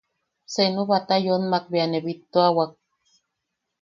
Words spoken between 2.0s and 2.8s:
bittuawak.